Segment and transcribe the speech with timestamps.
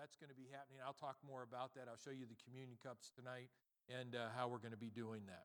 [0.00, 0.80] that's going to be happening.
[0.86, 1.82] I'll talk more about that.
[1.86, 3.50] I'll show you the communion cups tonight
[3.90, 5.44] and uh, how we're going to be doing that.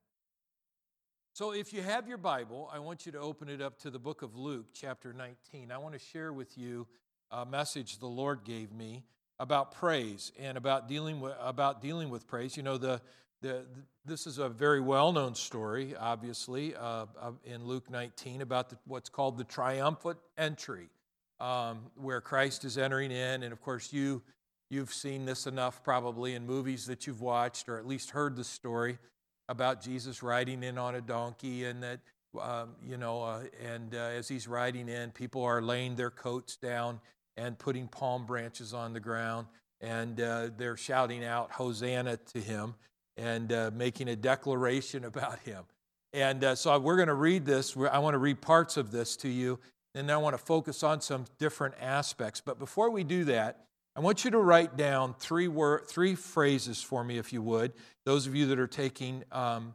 [1.33, 3.99] So, if you have your Bible, I want you to open it up to the
[3.99, 5.73] book of Luke, chapter 19.
[5.73, 6.87] I want to share with you
[7.31, 9.03] a message the Lord gave me
[9.39, 12.55] about praise and about dealing with, about dealing with praise.
[12.55, 13.01] You know, the,
[13.41, 13.65] the,
[14.05, 17.07] this is a very well known story, obviously, uh,
[17.43, 20.87] in Luke 19 about the, what's called the triumphant entry,
[21.41, 23.43] um, where Christ is entering in.
[23.43, 24.21] And of course, you,
[24.69, 28.43] you've seen this enough probably in movies that you've watched, or at least heard the
[28.43, 28.97] story
[29.47, 31.99] about Jesus riding in on a donkey, and that,
[32.41, 36.55] um, you know, uh, and uh, as he's riding in, people are laying their coats
[36.55, 36.99] down
[37.37, 39.47] and putting palm branches on the ground,
[39.81, 42.75] and uh, they're shouting out, Hosanna to him,
[43.17, 45.63] and uh, making a declaration about him.
[46.13, 47.75] And uh, so we're going to read this.
[47.75, 49.59] I want to read parts of this to you,
[49.93, 52.41] and I want to focus on some different aspects.
[52.41, 53.64] But before we do that,
[53.95, 57.71] I want you to write down three, word, three phrases for me, if you would.
[58.03, 59.73] Those of you that are taking um,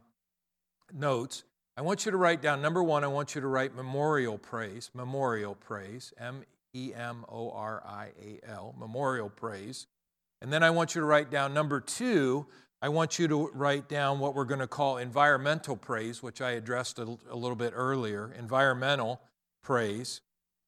[0.93, 1.43] notes,
[1.75, 4.91] I want you to write down number one, I want you to write memorial praise,
[4.93, 6.43] memorial praise, M
[6.75, 9.87] E M O R I A L, memorial praise.
[10.41, 12.45] And then I want you to write down number two,
[12.79, 16.51] I want you to write down what we're going to call environmental praise, which I
[16.51, 19.21] addressed a, a little bit earlier, environmental
[19.63, 20.21] praise.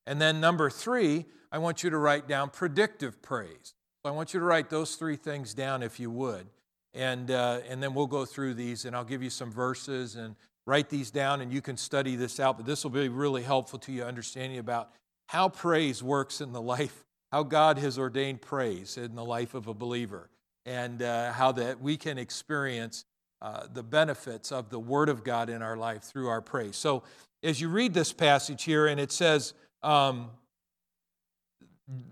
[0.05, 3.73] And then number three, I want you to write down predictive praise.
[4.03, 6.47] So I want you to write those three things down if you would.
[6.93, 10.35] And, uh, and then we'll go through these and I'll give you some verses and
[10.65, 12.57] write these down and you can study this out.
[12.57, 14.91] But this will be really helpful to you understanding about
[15.27, 19.67] how praise works in the life, how God has ordained praise in the life of
[19.67, 20.29] a believer,
[20.65, 23.05] and uh, how that we can experience
[23.41, 26.75] uh, the benefits of the Word of God in our life through our praise.
[26.75, 27.03] So
[27.41, 30.29] as you read this passage here, and it says, um,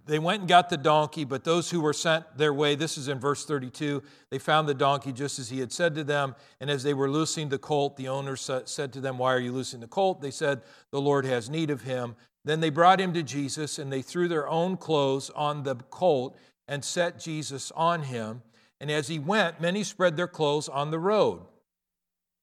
[0.06, 3.08] they went and got the donkey, but those who were sent their way, this is
[3.08, 6.36] in verse 32, they found the donkey just as he had said to them.
[6.60, 9.54] And as they were loosing the colt, the owner said to them, Why are you
[9.54, 10.22] loosing the colt?
[10.22, 10.62] They said,
[10.92, 12.16] The Lord has need of him.
[12.44, 16.38] Then they brought him to Jesus, and they threw their own clothes on the colt
[16.68, 18.42] and set Jesus on him.
[18.80, 21.42] And as he went, many spread their clothes on the road.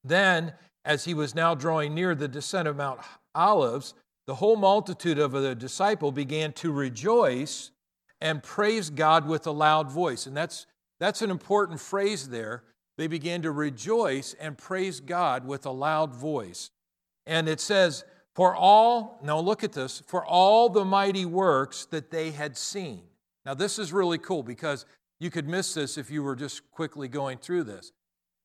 [0.05, 3.00] Then, as he was now drawing near the descent of Mount
[3.34, 3.95] Olives,
[4.28, 7.71] the whole multitude of the disciple began to rejoice
[8.21, 10.27] and praise God with a loud voice.
[10.27, 10.66] And that's,
[11.00, 12.62] that's an important phrase there.
[12.99, 16.69] They began to rejoice and praise God with a loud voice.
[17.27, 22.10] And it says, For all, now look at this, for all the mighty works that
[22.10, 23.05] they had seen.
[23.47, 24.84] Now, this is really cool because
[25.19, 27.93] you could miss this if you were just quickly going through this.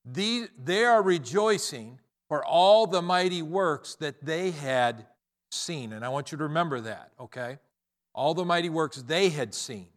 [0.06, 5.04] The, they are rejoicing for all the mighty works that they had
[5.54, 5.92] seen.
[5.92, 7.58] And I want you to remember that, okay?
[8.14, 9.88] All the mighty works they had seen.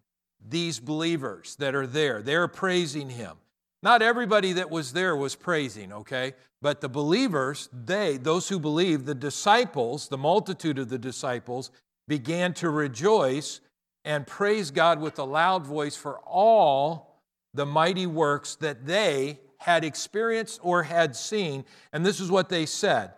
[0.47, 3.37] These believers that are there, they're praising him.
[3.83, 6.33] Not everybody that was there was praising, okay?
[6.61, 11.71] But the believers, they, those who believed, the disciples, the multitude of the disciples,
[12.07, 13.59] began to rejoice
[14.05, 17.21] and praise God with a loud voice for all
[17.53, 21.65] the mighty works that they had experienced or had seen.
[21.91, 23.11] And this is what they said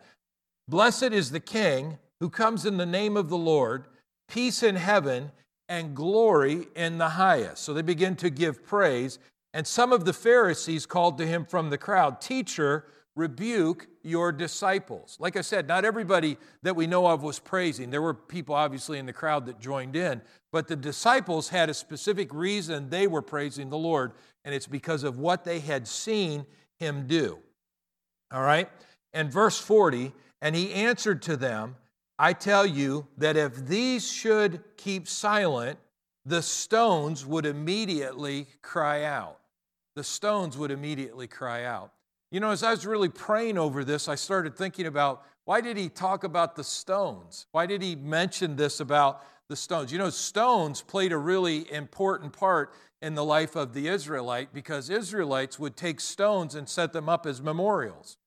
[0.67, 3.85] Blessed is the King who comes in the name of the Lord,
[4.27, 5.31] peace in heaven
[5.67, 7.63] and glory in the highest.
[7.63, 9.19] So they begin to give praise.
[9.53, 12.85] And some of the Pharisees called to him from the crowd, Teacher,
[13.15, 15.17] rebuke your disciples.
[15.19, 17.89] Like I said, not everybody that we know of was praising.
[17.89, 21.73] There were people obviously in the crowd that joined in, but the disciples had a
[21.73, 24.13] specific reason they were praising the Lord,
[24.45, 26.45] and it's because of what they had seen
[26.79, 27.39] him do.
[28.31, 28.69] All right?
[29.13, 31.75] And verse 40, and he answered to them,
[32.21, 35.79] I tell you that if these should keep silent,
[36.25, 39.39] the stones would immediately cry out.
[39.95, 41.93] The stones would immediately cry out.
[42.29, 45.77] You know, as I was really praying over this, I started thinking about why did
[45.77, 47.47] he talk about the stones?
[47.53, 49.91] Why did he mention this about the stones?
[49.91, 54.89] You know, stones played a really important part in the life of the Israelite because
[54.89, 58.17] Israelites would take stones and set them up as memorials.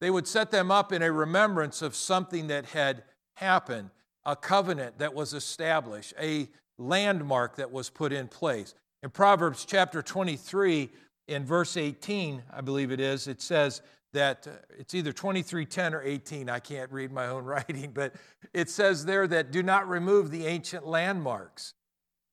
[0.00, 3.90] They would set them up in a remembrance of something that had happened,
[4.24, 6.48] a covenant that was established, a
[6.78, 8.74] landmark that was put in place.
[9.02, 10.90] In Proverbs chapter 23,
[11.28, 13.82] in verse 18, I believe it is, it says
[14.12, 16.48] that uh, it's either 23:10 or 18.
[16.48, 18.14] I can't read my own writing, but
[18.54, 21.74] it says there that do not remove the ancient landmarks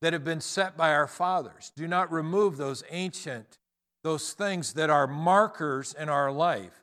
[0.01, 1.71] that have been set by our fathers.
[1.75, 3.59] Do not remove those ancient,
[4.03, 6.80] those things that are markers in our life.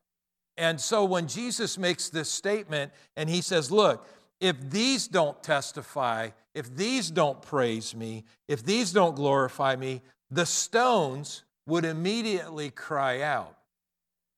[0.59, 4.07] And so when Jesus makes this statement and he says, Look,
[4.41, 10.45] if these don't testify, if these don't praise me, if these don't glorify me, the
[10.45, 13.57] stones would immediately cry out.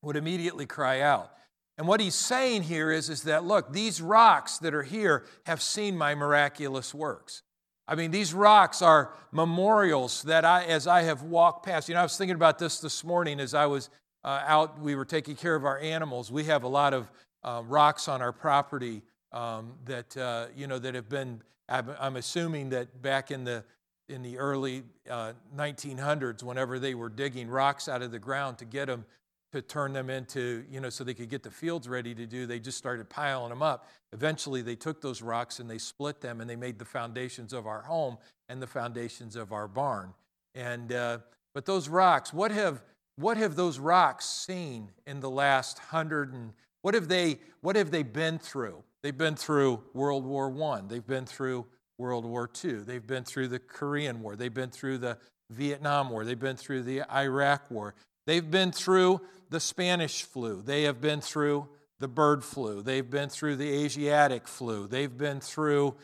[0.03, 1.33] Would immediately cry out.
[1.79, 5.63] And what he's saying here is, is that, look, these rocks that are here have
[5.63, 7.43] seen my miraculous works.
[7.89, 12.01] I mean, these rocks are memorials that I, as I have walked past, you know,
[12.01, 13.89] I was thinking about this this morning as I was
[14.25, 16.31] uh, out, we were taking care of our animals.
[16.31, 17.11] We have a lot of
[17.43, 19.03] uh, rocks on our property
[19.33, 23.65] um, that, uh, you know, that have been, I'm, I'm, assuming that back in the,
[24.09, 28.65] in the early 1900s, uh, whenever they were digging rocks out of the ground to
[28.65, 29.05] get them
[29.53, 32.47] to turn them into, you know, so they could get the fields ready to do,
[32.47, 33.89] they just started piling them up.
[34.13, 37.67] Eventually, they took those rocks and they split them and they made the foundations of
[37.67, 38.17] our home
[38.49, 40.15] and the foundations of our barn.
[40.55, 41.19] And, uh,
[41.53, 42.83] but those rocks, what have,
[43.21, 46.53] what have those rocks seen in the last hundred and
[46.83, 48.83] what have they, what have they been through?
[49.03, 51.67] They've been through World War I, they've been through
[51.99, 55.19] World War II, they've been through the Korean War, they've been through the
[55.51, 57.95] Vietnam War, they've been through the Iraq War,
[58.27, 59.21] they've been through
[59.51, 60.63] the Spanish flu.
[60.63, 61.69] They have been through
[61.99, 62.83] the bird flu.
[62.83, 64.87] They've been through the Asiatic flu.
[64.87, 65.97] They've been through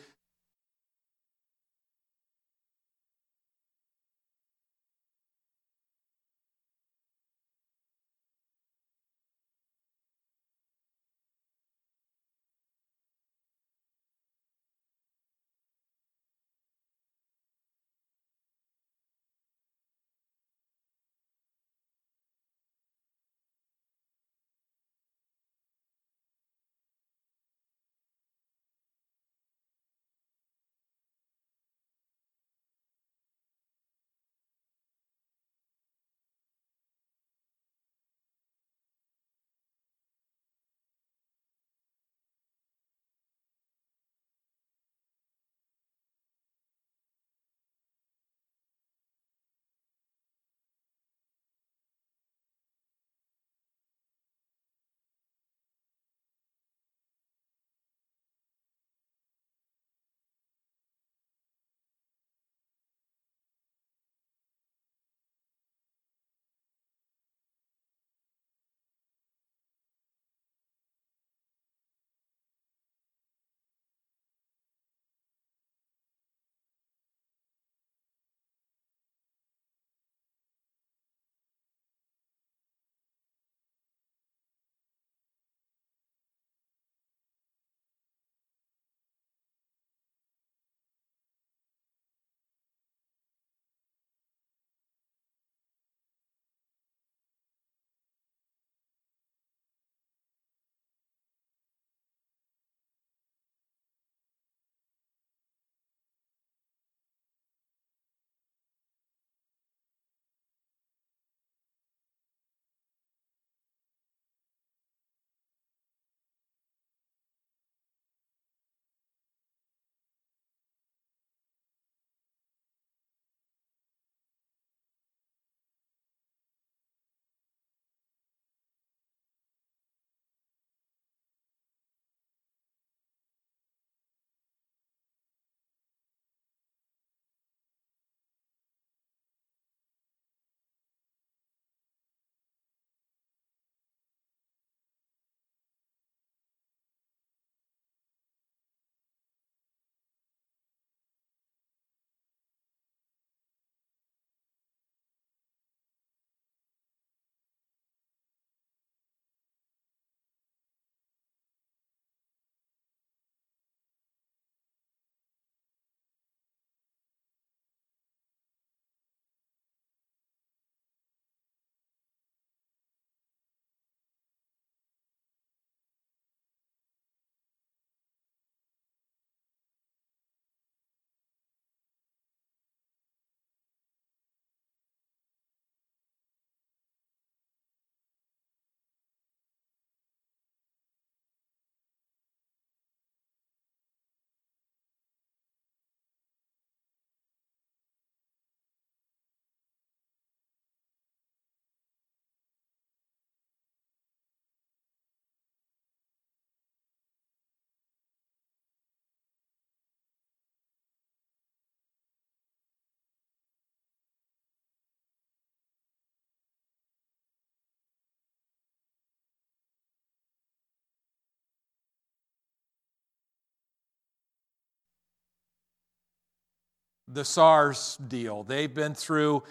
[227.16, 228.44] the SARS deal.
[228.44, 229.42] They've been through,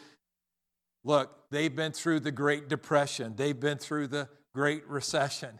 [1.03, 3.33] look, they've been through the Great Depression.
[3.35, 5.59] They've been through the Great Recession.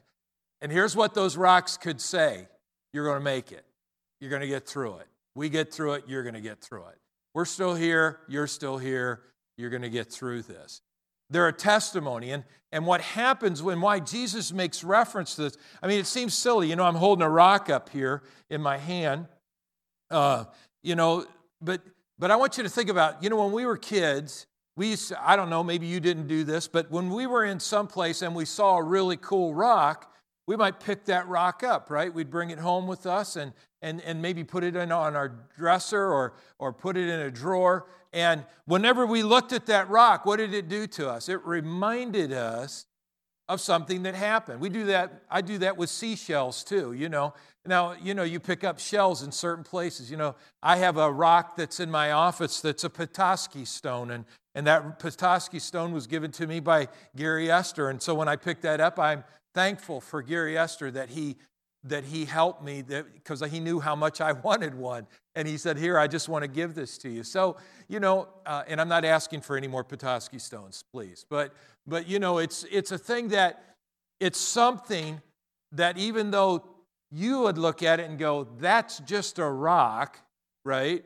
[0.62, 2.48] And here's what those rocks could say
[2.94, 3.66] You're going to make it.
[4.22, 5.08] You're going to get through it.
[5.36, 6.98] We get through it, you're going to get through it.
[7.34, 9.24] We're still here, you're still here,
[9.58, 10.82] you're going to get through this.
[11.30, 12.32] They're a testimony.
[12.32, 16.36] And, and what happens when why Jesus makes reference to this, I mean, it seems
[16.36, 16.70] silly.
[16.70, 19.26] You know, I'm holding a rock up here in my hand.
[20.10, 20.46] Uh,
[20.84, 21.26] you know,
[21.62, 21.82] but
[22.18, 25.10] but I want you to think about, you know, when we were kids, we used
[25.10, 27.88] to, I don't know, maybe you didn't do this, but when we were in some
[27.88, 30.12] place and we saw a really cool rock,
[30.48, 32.14] we might pick that rock up, right?
[32.14, 35.34] We'd bring it home with us and, and, and maybe put it in on our
[35.58, 37.88] dresser or, or put it in a drawer.
[38.14, 41.30] And whenever we looked at that rock, what did it do to us?
[41.30, 42.86] It reminded us
[43.48, 44.60] of something that happened.
[44.60, 47.34] We do that, I do that with seashells too, you know.
[47.68, 50.10] Now, you know, you pick up shells in certain places.
[50.10, 54.26] You know, I have a rock that's in my office that's a Petoskey stone, and,
[54.54, 57.90] and that Petoskey stone was given to me by Gary Esther.
[57.90, 59.24] And so when I picked that up, I'm
[59.54, 61.38] thankful for Gary Esther that he
[61.88, 65.08] that he helped me because he knew how much I wanted one.
[65.36, 67.24] And he said, Here, I just want to give this to you.
[67.24, 71.26] So, you know, uh, and I'm not asking for any more Petoskey stones, please.
[71.30, 71.54] But,
[71.86, 73.64] but you know, it's, it's a thing that
[74.20, 75.22] it's something
[75.74, 76.66] that even though
[77.12, 80.20] you would look at it and go, That's just a rock,
[80.64, 81.04] right?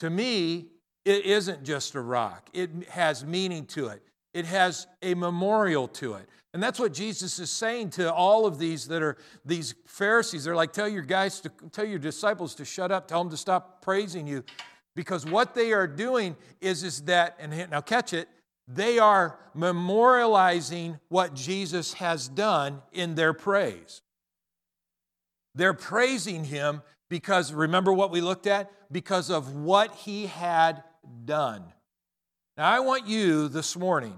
[0.00, 0.66] To me,
[1.04, 6.14] it isn't just a rock, it has meaning to it, it has a memorial to
[6.14, 6.28] it.
[6.54, 10.44] And that's what Jesus is saying to all of these that are these Pharisees.
[10.44, 13.36] They're like, tell your guys to tell your disciples to shut up, tell them to
[13.36, 14.44] stop praising you.
[14.94, 18.28] Because what they are doing is, is that, and now catch it,
[18.68, 24.00] they are memorializing what Jesus has done in their praise.
[25.56, 28.70] They're praising him because, remember what we looked at?
[28.92, 30.84] Because of what he had
[31.24, 31.64] done.
[32.56, 34.14] Now, I want you this morning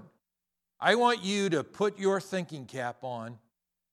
[0.81, 3.39] I want you to put your thinking cap on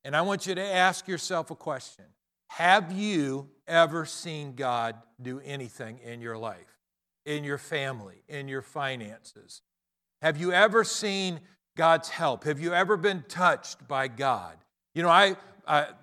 [0.04, 2.06] and I want you to ask yourself a question
[2.50, 6.80] Have you ever seen God do anything in your life,
[7.26, 9.62] in your family, in your finances?
[10.22, 11.40] Have you ever seen
[11.76, 12.44] God's help?
[12.44, 14.58] Have you ever been touched by God?
[14.94, 15.36] You know, I,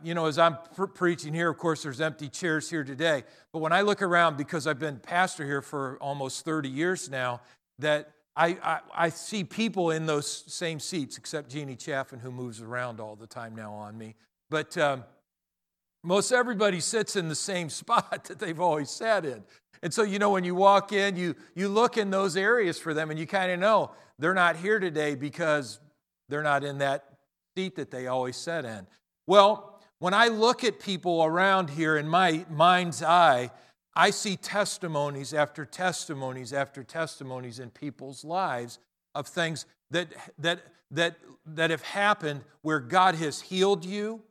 [0.02, 3.24] you know, as I'm pre- preaching here, of course, there's empty chairs here today.
[3.52, 7.40] But when I look around, because I've been pastor here for almost 30 years now,
[7.78, 13.00] that I, I, see people in those same seats, except Jeannie Chaffin, who moves around
[13.00, 14.14] all the time now on me.
[14.48, 15.04] But um,
[16.02, 19.42] most everybody sits in the same spot that they've always sat in.
[19.82, 22.92] And so, you know, when you walk in, you, you look in those areas for
[22.92, 25.80] them, and you kind of know they're not here today because
[26.28, 27.04] they're not in that
[27.56, 28.86] seat that they always sat in.
[29.26, 33.50] Well, when I look at people around here in my mind's eye,
[33.94, 38.78] I see testimonies after testimonies after testimonies in people's lives
[39.14, 41.16] of things that, that, that,
[41.46, 44.22] that have happened where God has healed you,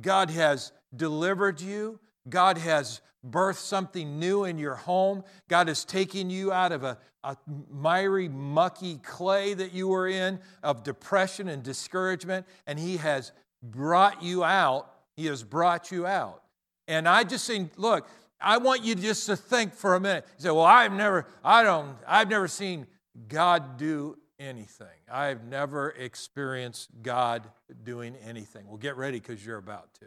[0.00, 6.30] God has delivered you, God has birthed something new in your home, God has taken
[6.30, 7.36] you out of a, a
[7.70, 13.32] miry, mucky clay that you were in of depression and discouragement, and He has
[13.62, 14.92] brought you out.
[15.16, 16.42] He has brought you out.
[16.86, 18.08] And I just think, look,
[18.40, 20.26] I want you just to think for a minute.
[20.38, 22.86] You say, well, I've never, I don't, I've never seen
[23.28, 24.86] God do anything.
[25.10, 27.48] I've never experienced God
[27.84, 28.66] doing anything.
[28.66, 30.06] Well, get ready because you're about to.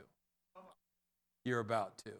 [1.45, 2.12] You're about to.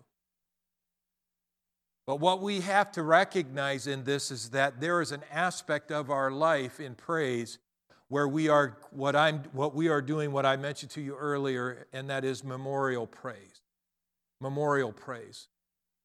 [2.08, 6.10] But what we have to recognize in this is that there is an aspect of
[6.10, 7.60] our life in praise
[8.08, 11.86] where we are what I'm what we are doing what I mentioned to you earlier
[11.94, 13.62] and that is memorial praise.
[14.42, 15.48] Memorial praise.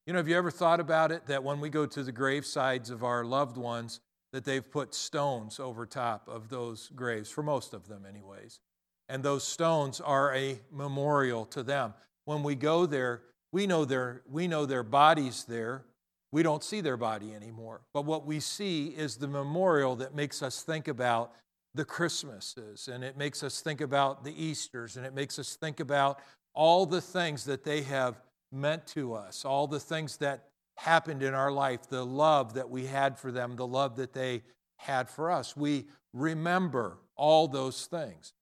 [0.05, 2.91] You know, have you ever thought about it that when we go to the gravesides
[2.91, 3.99] of our loved ones,
[4.35, 8.59] that they've put stones over top of those graves, for most of them, anyways.
[9.07, 11.93] And those stones are a memorial to them.
[12.25, 13.21] When we go there,
[13.53, 15.85] we know their, we know their bodies there.
[16.33, 17.81] We don't see their body anymore.
[17.93, 21.31] But what we see is the memorial that makes us think about
[21.73, 25.79] the Christmases, and it makes us think about the Easters, and it makes us think
[25.79, 26.19] about
[26.53, 28.19] all the things that they have
[28.55, 30.45] meant to us, all the things that
[30.77, 34.43] happened in our life, the love that we had for them, the love that they
[34.77, 35.55] had for us.
[35.55, 38.33] We remember all those things.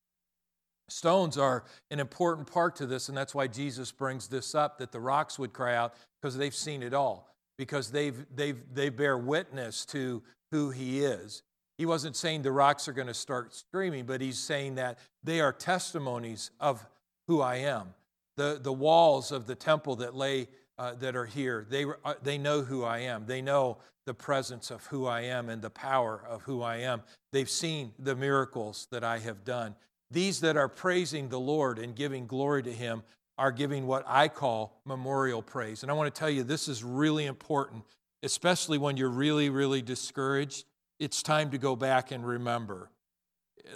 [0.90, 4.92] Stones are an important part to this, and that's why Jesus brings this up that
[4.92, 9.18] the rocks would cry out because they've seen it all, because they've, they've, they bear
[9.18, 11.42] witness to who He is.
[11.78, 15.40] He wasn't saying the rocks are going to start screaming, but He's saying that they
[15.40, 16.86] are testimonies of
[17.28, 17.94] who I am
[18.36, 20.48] the, the walls of the temple that lay
[20.78, 23.26] uh, that are here, they, uh, they know who I am.
[23.26, 27.04] They know the presence of who I am and the power of who I am.
[27.32, 29.76] They've seen the miracles that I have done.
[30.12, 33.04] These that are praising the Lord and giving glory to Him
[33.38, 35.82] are giving what I call memorial praise.
[35.82, 37.84] And I want to tell you, this is really important,
[38.22, 40.66] especially when you're really, really discouraged.
[41.00, 42.92] It's time to go back and remember.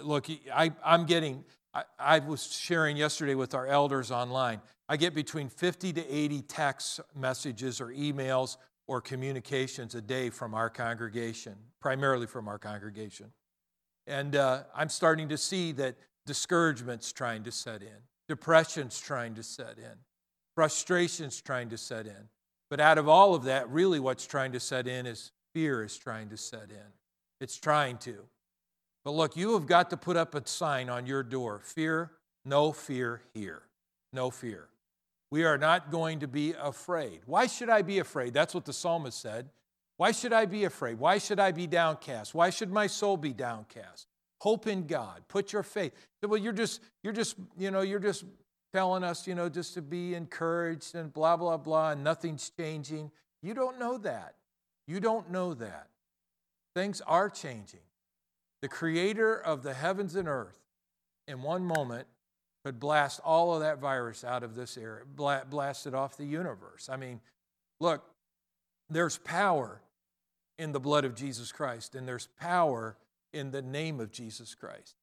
[0.02, 4.60] Look, I, am getting, I, I was sharing yesterday with our elders online.
[4.88, 8.56] I get between 50 to 80 text messages or emails
[8.86, 13.32] or communications a day from our congregation, primarily from our congregation.
[14.06, 17.98] And uh, I'm starting to see that discouragement's trying to set in,
[18.28, 19.98] depression's trying to set in,
[20.54, 22.28] frustration's trying to set in.
[22.70, 25.96] But out of all of that, really what's trying to set in is fear is
[25.96, 26.92] trying to set in.
[27.40, 28.24] It's trying to.
[29.08, 32.10] But look, you have got to put up a sign on your door fear,
[32.44, 33.62] no fear here.
[34.12, 34.68] No fear.
[35.30, 37.20] We are not going to be afraid.
[37.24, 38.34] Why should I be afraid?
[38.34, 39.48] That's what the psalmist said.
[39.96, 40.98] Why should I be afraid?
[40.98, 42.34] Why should I be downcast?
[42.34, 44.08] Why should my soul be downcast?
[44.42, 45.22] Hope in God.
[45.26, 45.94] Put your faith.
[46.22, 48.24] Well, you're just, you're just, you know, you're just
[48.74, 53.10] telling us, you know, just to be encouraged and blah, blah, blah, and nothing's changing.
[53.42, 54.34] You don't know that.
[54.86, 55.88] You don't know that.
[56.74, 57.80] Things are changing.
[58.62, 60.58] The creator of the heavens and earth,
[61.26, 62.06] in one moment,
[62.64, 66.88] could blast all of that virus out of this area, blast it off the universe.
[66.90, 67.20] I mean,
[67.80, 68.04] look,
[68.90, 69.80] there's power
[70.58, 72.96] in the blood of Jesus Christ, and there's power
[73.32, 74.96] in the name of Jesus Christ.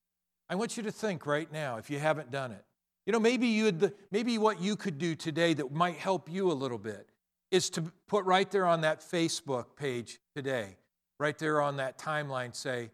[0.49, 2.63] I want you to think right now, if you haven't done it.
[3.05, 6.51] You know, maybe you would, maybe what you could do today that might help you
[6.51, 7.07] a little bit
[7.51, 10.75] is to put right there on that Facebook page today,
[11.19, 12.89] right there on that timeline, say,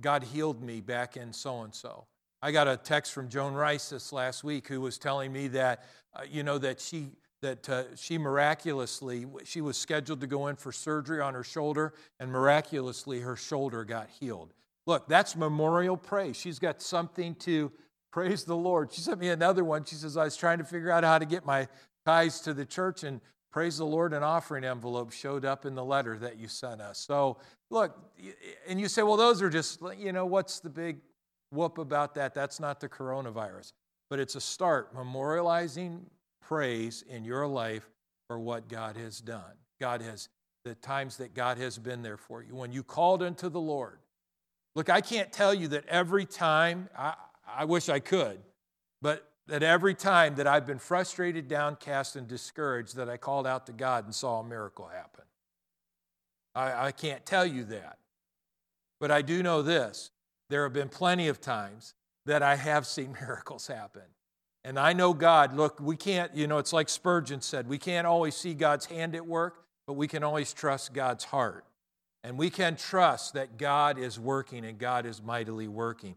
[0.00, 2.06] God healed me back in so and so.
[2.42, 5.84] I got a text from Joan Rice this last week who was telling me that,
[6.14, 7.12] uh, you know, that she
[7.42, 11.92] that uh, she miraculously she was scheduled to go in for surgery on her shoulder
[12.18, 14.52] and miraculously her shoulder got healed.
[14.86, 16.36] Look that's memorial praise.
[16.36, 17.72] She's got something to
[18.10, 18.92] praise the lord.
[18.92, 19.84] She sent me another one.
[19.84, 21.68] She says i was trying to figure out how to get my
[22.04, 23.20] ties to the church and
[23.50, 26.98] praise the lord an offering envelope showed up in the letter that you sent us.
[26.98, 27.38] So
[27.70, 27.98] look
[28.68, 30.98] and you say well those are just you know what's the big
[31.50, 32.34] whoop about that.
[32.34, 33.72] That's not the coronavirus.
[34.08, 36.00] But it's a start memorializing
[36.40, 37.88] praise in your life
[38.28, 39.42] for what God has done.
[39.80, 40.28] God has,
[40.64, 42.54] the times that God has been there for you.
[42.54, 43.98] When you called unto the Lord.
[44.74, 47.14] Look, I can't tell you that every time, I,
[47.48, 48.38] I wish I could,
[49.00, 53.66] but that every time that I've been frustrated, downcast, and discouraged, that I called out
[53.66, 55.24] to God and saw a miracle happen.
[56.56, 57.98] I, I can't tell you that.
[58.98, 60.10] But I do know this
[60.48, 64.02] there have been plenty of times that I have seen miracles happen.
[64.64, 68.06] And I know God, look, we can't, you know, it's like Spurgeon said, we can't
[68.06, 71.64] always see God's hand at work, but we can always trust God's heart.
[72.24, 76.16] And we can trust that God is working and God is mightily working.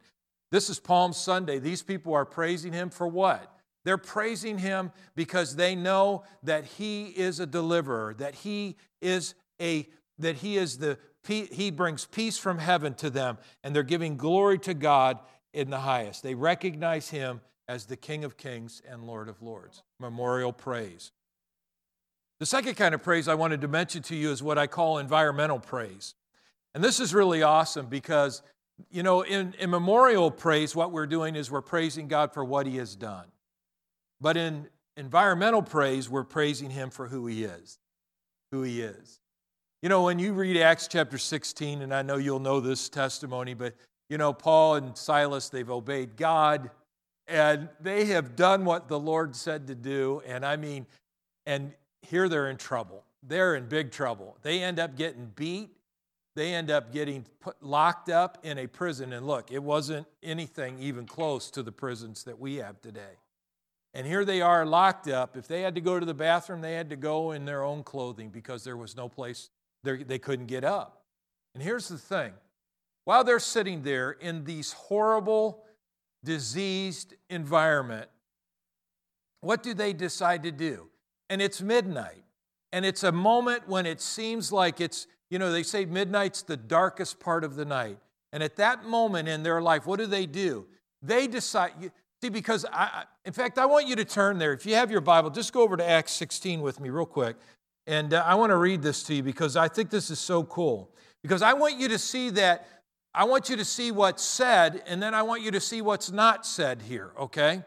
[0.51, 1.59] This is Palm Sunday.
[1.59, 3.55] These people are praising Him for what?
[3.85, 9.87] They're praising Him because they know that He is a deliverer, that He is a
[10.19, 14.57] that he is the he brings peace from heaven to them, and they're giving glory
[14.59, 15.19] to God
[15.53, 16.23] in the highest.
[16.23, 19.83] They recognize him as the King of Kings and Lord of Lords.
[19.99, 21.11] Memorial praise.
[22.39, 24.97] The second kind of praise I wanted to mention to you is what I call
[24.97, 26.15] environmental praise.
[26.73, 28.41] And this is really awesome because,
[28.89, 32.65] you know, in, in memorial praise, what we're doing is we're praising God for what
[32.65, 33.25] he has done.
[34.21, 37.77] But in environmental praise, we're praising him for who he is.
[38.51, 39.18] Who he is.
[39.81, 43.53] You know, when you read Acts chapter 16, and I know you'll know this testimony,
[43.53, 43.75] but
[44.09, 46.69] you know, Paul and Silas, they've obeyed God
[47.29, 50.21] and they have done what the Lord said to do.
[50.25, 50.87] And I mean,
[51.45, 53.05] and here they're in trouble.
[53.21, 54.37] They're in big trouble.
[54.41, 55.69] They end up getting beat.
[56.35, 59.13] They end up getting put, locked up in a prison.
[59.13, 63.19] And look, it wasn't anything even close to the prisons that we have today.
[63.93, 65.37] And here they are locked up.
[65.37, 67.83] If they had to go to the bathroom, they had to go in their own
[67.83, 69.49] clothing because there was no place
[69.83, 71.03] they could not get up.
[71.53, 72.33] And here's the thing
[73.05, 75.63] while they're sitting there in these horrible,
[76.23, 78.09] diseased environment,
[79.41, 80.89] what do they decide to do?
[81.29, 82.23] And it's midnight.
[82.71, 86.57] And it's a moment when it seems like it's, you know, they say midnight's the
[86.57, 87.97] darkest part of the night.
[88.31, 90.67] And at that moment in their life, what do they do?
[91.01, 94.53] They decide, you, see, because I, in fact, I want you to turn there.
[94.53, 97.37] If you have your Bible, just go over to Acts 16 with me, real quick.
[97.89, 100.43] And uh, I want to read this to you because I think this is so
[100.43, 100.91] cool.
[101.23, 102.67] Because I want you to see that,
[103.15, 106.11] I want you to see what's said, and then I want you to see what's
[106.11, 107.63] not said here, okay?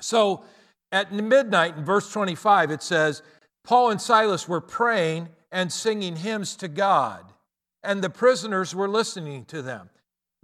[0.00, 0.44] So
[0.92, 3.22] at midnight in verse 25, it says,
[3.64, 7.24] Paul and Silas were praying and singing hymns to God,
[7.82, 9.90] and the prisoners were listening to them.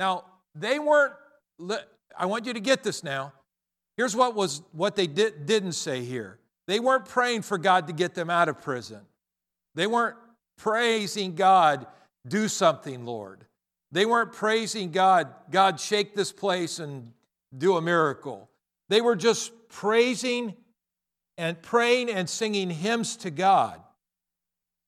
[0.01, 0.25] Now,
[0.57, 1.15] they weren't,
[2.19, 3.33] I want you to get this now.
[3.97, 7.93] Here's what, was, what they did, didn't say here they weren't praying for God to
[7.93, 9.01] get them out of prison,
[9.75, 10.17] they weren't
[10.57, 11.87] praising God,
[12.27, 13.47] do something, Lord.
[13.91, 17.13] They weren't praising God, God, shake this place and
[17.57, 18.49] do a miracle.
[18.89, 20.55] They were just praising
[21.37, 23.81] and praying and singing hymns to God.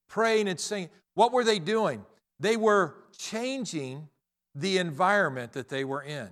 [0.07, 0.89] Praying and singing.
[1.13, 2.03] What were they doing?
[2.39, 4.09] They were changing
[4.55, 6.29] the environment that they were in.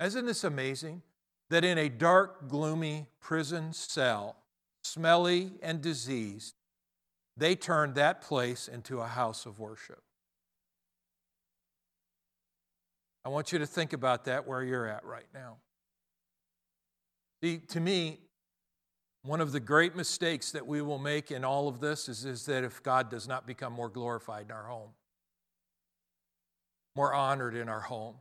[0.00, 1.02] Isn't this amazing?
[1.50, 4.36] That in a dark, gloomy prison cell,
[4.82, 6.54] smelly and diseased,
[7.36, 10.02] they turned that place into a house of worship.
[13.24, 15.56] I want you to think about that where you're at right now.
[17.42, 18.18] See, to me,
[19.22, 22.46] one of the great mistakes that we will make in all of this is, is
[22.46, 24.90] that if God does not become more glorified in our home,
[26.96, 28.16] more honored in our home.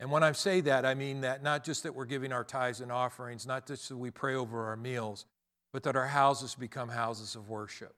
[0.00, 2.80] And when I say that, I mean that not just that we're giving our tithes
[2.80, 5.26] and offerings, not just that we pray over our meals,
[5.72, 7.94] but that our houses become houses of worship.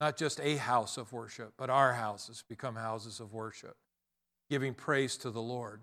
[0.00, 3.76] Not just a house of worship, but our houses become houses of worship
[4.50, 5.80] giving praise to the Lord.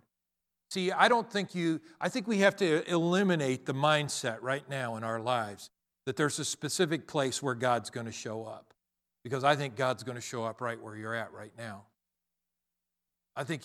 [0.69, 4.95] See, I don't think you, I think we have to eliminate the mindset right now
[4.95, 5.69] in our lives
[6.05, 8.73] that there's a specific place where God's going to show up.
[9.23, 11.83] Because I think God's going to show up right where you're at right now.
[13.35, 13.63] I think,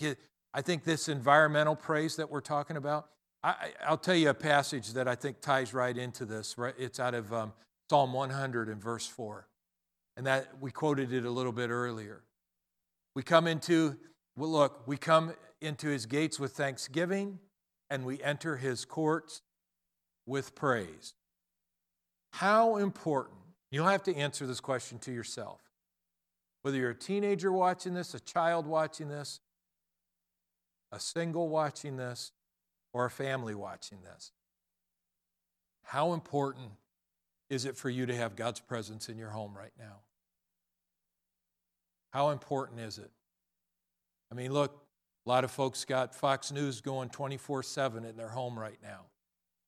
[0.52, 3.08] I think this environmental praise that we're talking about,
[3.42, 6.58] I, will tell you a passage that I think ties right into this.
[6.58, 6.74] Right?
[6.78, 7.52] It's out of um,
[7.90, 9.46] Psalm 100 and verse 4.
[10.16, 12.22] And that we quoted it a little bit earlier.
[13.14, 13.96] We come into
[14.36, 17.38] well, look, we come into his gates with thanksgiving
[17.88, 19.40] and we enter his courts
[20.26, 21.14] with praise.
[22.34, 23.38] How important,
[23.70, 25.60] you'll have to answer this question to yourself.
[26.62, 29.40] Whether you're a teenager watching this, a child watching this,
[30.92, 32.32] a single watching this,
[32.96, 34.32] or a family watching this.
[35.82, 36.70] How important
[37.50, 39.98] is it for you to have God's presence in your home right now?
[42.14, 43.10] How important is it?
[44.32, 44.82] I mean, look,
[45.26, 49.02] a lot of folks got Fox News going 24 7 in their home right now,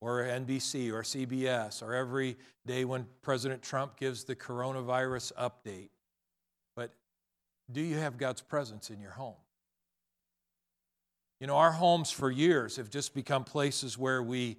[0.01, 5.91] or NBC or CBS, or every day when President Trump gives the coronavirus update.
[6.75, 6.95] But
[7.71, 9.37] do you have God's presence in your home?
[11.41, 14.57] You know, our homes for years have just become places where we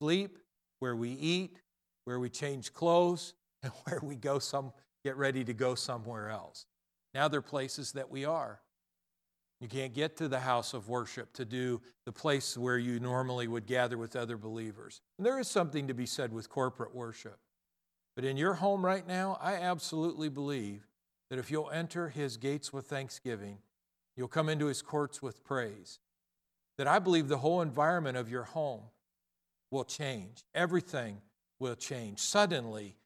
[0.00, 0.38] sleep,
[0.80, 1.56] where we eat,
[2.04, 4.72] where we change clothes, and where we go some
[5.04, 6.66] get ready to go somewhere else.
[7.14, 8.60] Now they're places that we are.
[9.60, 13.46] You can't get to the house of worship to do the place where you normally
[13.46, 15.00] would gather with other believers.
[15.18, 17.38] And there is something to be said with corporate worship.
[18.16, 20.88] But in your home right now, I absolutely believe
[21.30, 23.58] that if you'll enter his gates with thanksgiving,
[24.16, 26.00] you'll come into his courts with praise.
[26.78, 28.82] That I believe the whole environment of your home
[29.70, 30.44] will change.
[30.54, 31.18] Everything
[31.58, 32.18] will change.
[32.18, 32.96] Suddenly,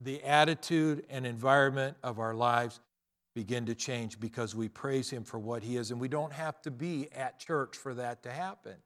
[0.00, 2.80] the attitude and environment of our lives
[3.34, 5.90] begin to change because we praise Him for what He is.
[5.90, 8.76] And we don't have to be at church for that to happen.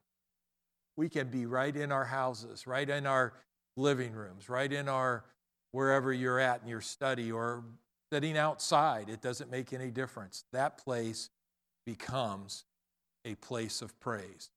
[0.96, 3.32] We can be right in our houses, right in our
[3.76, 5.24] living rooms, right in our
[5.72, 7.64] wherever you're at in your study or
[8.12, 9.08] sitting outside.
[9.08, 10.44] It doesn't make any difference.
[10.52, 11.30] That place
[11.86, 12.64] becomes
[13.24, 14.50] a place of praise.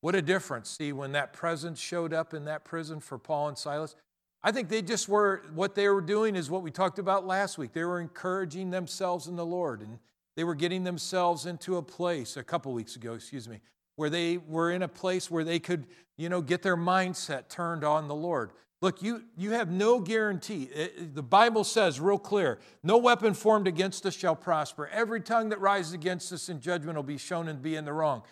[0.00, 0.70] What a difference.
[0.70, 3.96] See, when that presence showed up in that prison for Paul and Silas,
[4.42, 7.58] I think they just were, what they were doing is what we talked about last
[7.58, 7.72] week.
[7.72, 9.98] They were encouraging themselves in the Lord, and
[10.36, 13.60] they were getting themselves into a place, a couple weeks ago, excuse me,
[13.96, 17.82] where they were in a place where they could, you know, get their mindset turned
[17.82, 18.52] on the Lord.
[18.82, 20.64] Look, you, you have no guarantee.
[20.64, 24.88] It, the Bible says real clear no weapon formed against us shall prosper.
[24.92, 27.92] Every tongue that rises against us in judgment will be shown and be in the
[27.92, 28.22] wrong.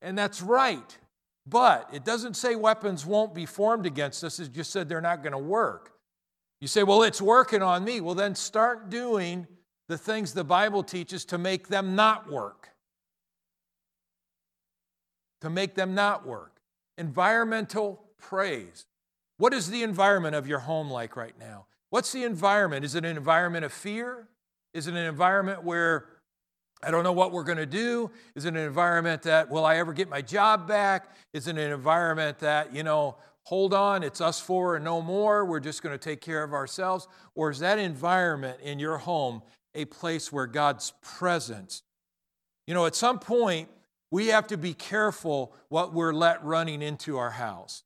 [0.00, 0.98] And that's right.
[1.46, 5.22] But it doesn't say weapons won't be formed against us, it just said they're not
[5.22, 5.92] going to work.
[6.60, 8.00] You say, well, it's working on me.
[8.00, 9.48] Well, then start doing
[9.88, 12.68] the things the Bible teaches to make them not work.
[15.40, 16.60] To make them not work.
[16.96, 18.86] Environmental praise.
[19.42, 21.66] What is the environment of your home like right now?
[21.90, 22.84] What's the environment?
[22.84, 24.28] Is it an environment of fear?
[24.72, 26.06] Is it an environment where
[26.80, 28.12] I don't know what we're going to do.
[28.36, 31.08] Is it an environment that, will I ever get my job back?
[31.32, 35.44] Is it an environment that, you know, hold on, it's us four and no more,
[35.44, 37.08] we're just going to take care of ourselves?
[37.34, 39.42] Or is that environment in your home
[39.74, 41.82] a place where God's presence?
[42.68, 43.68] You know, at some point,
[44.12, 47.82] we have to be careful what we're let running into our house.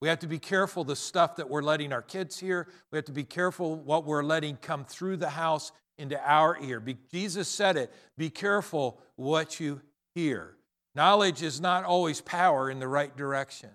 [0.00, 2.68] We have to be careful the stuff that we're letting our kids hear.
[2.90, 6.78] We have to be careful what we're letting come through the house into our ear.
[6.78, 9.80] Be, Jesus said it be careful what you
[10.14, 10.54] hear.
[10.94, 13.70] Knowledge is not always power in the right direction.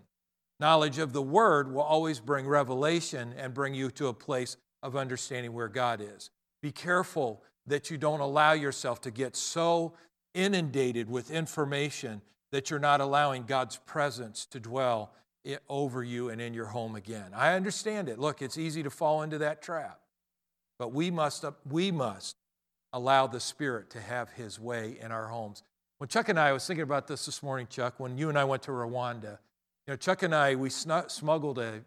[0.59, 4.95] Knowledge of the word will always bring revelation and bring you to a place of
[4.95, 6.29] understanding where God is.
[6.61, 9.93] Be careful that you don't allow yourself to get so
[10.33, 15.13] inundated with information that you're not allowing God's presence to dwell
[15.69, 17.31] over you and in your home again.
[17.35, 18.19] I understand it.
[18.19, 19.99] Look, it's easy to fall into that trap.
[20.79, 22.35] But we must, we must
[22.91, 25.63] allow the Spirit to have His way in our homes.
[25.97, 28.37] When Chuck and I, I was thinking about this this morning, Chuck, when you and
[28.37, 29.37] I went to Rwanda,
[29.87, 31.81] you know, Chuck and I, we smuggled a,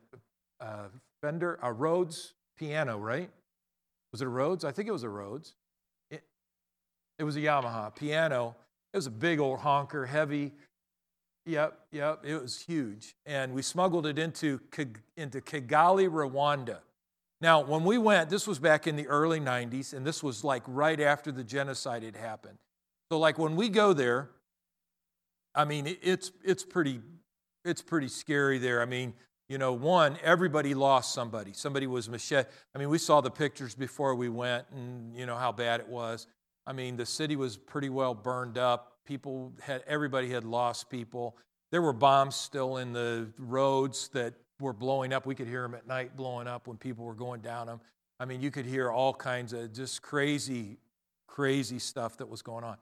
[0.61, 0.85] a
[1.23, 3.31] Fender, a Rhodes piano, right?
[4.13, 4.65] Was it a Rhodes?
[4.65, 5.55] I think it was a Rhodes.
[6.11, 6.23] It,
[7.19, 8.55] it was a Yamaha piano
[8.97, 10.53] it was a big old honker, heavy.
[11.47, 13.15] Yep, yep, it was huge.
[13.25, 14.61] And we smuggled it into,
[15.17, 16.79] into Kigali, Rwanda.
[17.41, 20.65] Now, when we went, this was back in the early 90s, and this was like
[20.67, 22.59] right after the genocide had happened.
[23.11, 24.31] So, like when we go there,
[25.55, 27.01] I mean, it's, it's, pretty,
[27.65, 28.83] it's pretty scary there.
[28.83, 29.15] I mean,
[29.49, 31.53] you know, one, everybody lost somebody.
[31.53, 32.49] Somebody was machete.
[32.75, 35.89] I mean, we saw the pictures before we went and, you know, how bad it
[35.89, 36.27] was.
[36.67, 38.96] I mean, the city was pretty well burned up.
[39.07, 41.37] People had, everybody had lost people.
[41.71, 45.27] There were bombs still in the roads that were blowing up.
[45.27, 47.81] We could hear them at night blowing up when people were going down them.
[48.19, 50.79] I mean, you could hear all kinds of just crazy,
[51.27, 52.77] crazy stuff that was going on.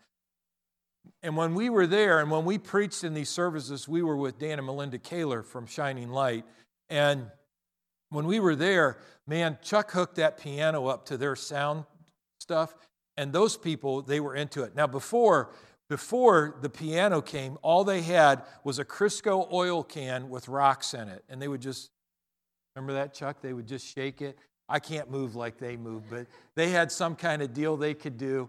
[1.23, 4.39] And when we were there and when we preached in these services, we were with
[4.39, 6.45] Dan and Melinda Kaler from Shining Light.
[6.89, 7.27] And
[8.11, 11.85] when we were there, man, Chuck hooked that piano up to their sound
[12.39, 12.75] stuff
[13.17, 15.51] and those people they were into it now before
[15.95, 21.09] before the piano came all they had was a crisco oil can with rocks in
[21.09, 21.23] it.
[21.29, 21.89] And they would just
[22.75, 23.37] remember that chuck?
[23.41, 24.37] They would just shake it.
[24.69, 26.27] I can't move like they move but
[26.57, 28.49] they had some kind of deal they could do.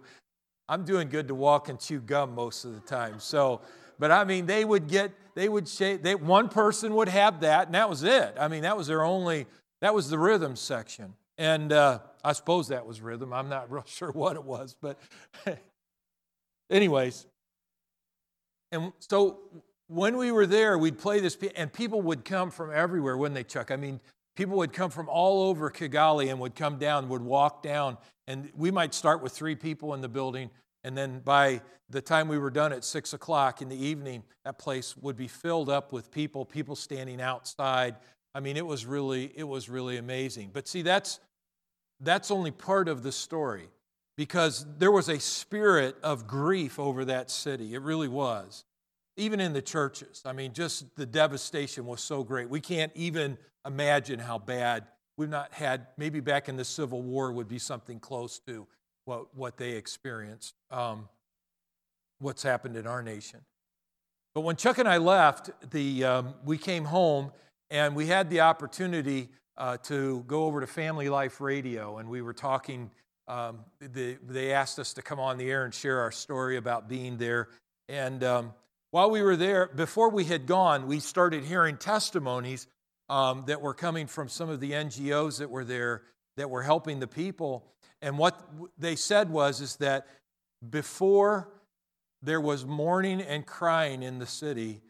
[0.67, 3.19] I'm doing good to walk and chew gum most of the time.
[3.19, 3.61] So
[3.99, 7.67] but i mean they would get they would shake they, one person would have that
[7.67, 8.35] and that was it.
[8.39, 9.45] I mean that was their only
[9.81, 11.13] that was the rhythm section.
[11.37, 13.33] And uh, I suppose that was rhythm.
[13.33, 14.99] I'm not real sure what it was, but,
[16.69, 17.27] anyways.
[18.71, 19.39] And so
[19.87, 23.43] when we were there, we'd play this, and people would come from everywhere, wouldn't they,
[23.43, 23.71] Chuck?
[23.71, 23.99] I mean,
[24.35, 27.97] people would come from all over Kigali and would come down, would walk down,
[28.27, 30.49] and we might start with three people in the building,
[30.83, 34.57] and then by the time we were done at six o'clock in the evening, that
[34.57, 37.95] place would be filled up with people, people standing outside.
[38.33, 40.49] I mean, it was really, it was really amazing.
[40.51, 41.19] But see, that's
[42.01, 43.69] that's only part of the story
[44.17, 47.73] because there was a spirit of grief over that city.
[47.73, 48.63] It really was.
[49.17, 50.21] Even in the churches.
[50.25, 52.49] I mean, just the devastation was so great.
[52.49, 54.85] We can't even imagine how bad
[55.17, 58.67] we've not had, maybe back in the Civil War would be something close to
[59.05, 61.07] what, what they experienced, um,
[62.19, 63.39] what's happened in our nation.
[64.33, 67.31] But when Chuck and I left, the, um, we came home
[67.69, 72.21] and we had the opportunity uh, to go over to Family Life Radio, and we
[72.21, 72.91] were talking.
[73.27, 76.87] Um, the, they asked us to come on the air and share our story about
[76.87, 77.49] being there.
[77.89, 78.53] And um,
[78.91, 82.67] while we were there, before we had gone, we started hearing testimonies
[83.09, 86.03] um, that were coming from some of the NGOs that were there
[86.37, 87.65] that were helping the people.
[88.01, 88.39] And what
[88.77, 90.07] they said was is that
[90.69, 91.49] before
[92.21, 94.81] there was mourning and crying in the city,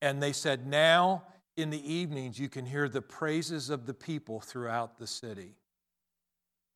[0.00, 1.24] and they said now
[1.56, 5.54] in the evenings, you can hear the praises of the people throughout the city.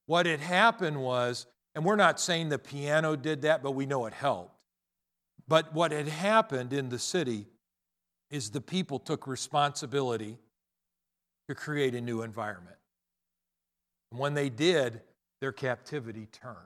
[0.06, 4.06] What had happened was, and we're not saying the piano did that, but we know
[4.06, 4.54] it helped.
[5.48, 7.46] But what had happened in the city
[8.30, 10.38] is the people took responsibility
[11.48, 12.76] to create a new environment.
[14.10, 15.02] And when they did,
[15.40, 16.56] their captivity turned.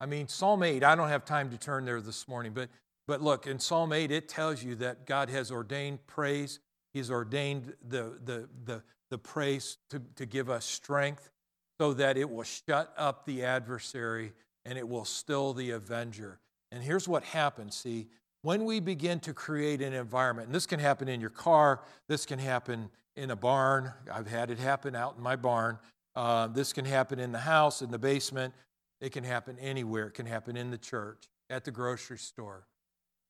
[0.00, 2.68] I mean, Psalm 8, I don't have time to turn there this morning, but,
[3.06, 6.58] but look, in Psalm 8, it tells you that God has ordained praise
[6.92, 11.30] He's ordained the, the, the, the praise to, to give us strength
[11.82, 14.32] so that it will shut up the adversary
[14.64, 16.38] and it will still the avenger.
[16.70, 18.06] And here's what happens see,
[18.42, 22.24] when we begin to create an environment, and this can happen in your car, this
[22.24, 23.92] can happen in a barn.
[24.12, 25.80] I've had it happen out in my barn.
[26.14, 28.54] Uh, this can happen in the house, in the basement.
[29.00, 30.06] It can happen anywhere.
[30.06, 32.68] It can happen in the church, at the grocery store.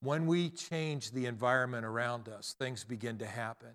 [0.02, 3.72] When we change the environment around us, things begin to happen.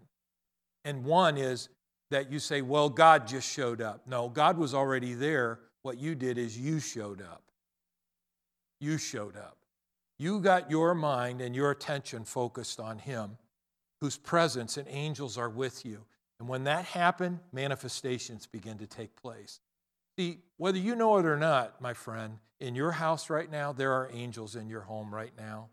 [0.85, 1.67] And one is
[2.11, 4.07] that you say, well, God just showed up.
[4.07, 5.59] No, God was already there.
[5.81, 7.43] What you did is you showed up.
[8.79, 9.57] You showed up.
[10.19, 13.37] You got your mind and your attention focused on Him,
[14.01, 16.05] whose presence and angels are with you.
[16.39, 19.59] And when that happened, manifestations begin to take place.
[20.17, 23.93] See, whether you know it or not, my friend, in your house right now, there
[23.93, 25.69] are angels in your home right now.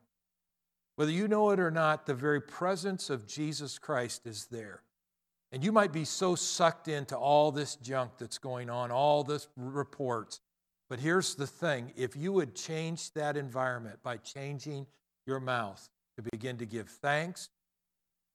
[0.96, 4.82] Whether you know it or not, the very presence of Jesus Christ is there.
[5.54, 9.46] And you might be so sucked into all this junk that's going on, all this
[9.56, 10.40] reports.
[10.90, 14.88] But here's the thing if you would change that environment by changing
[15.28, 17.50] your mouth to begin to give thanks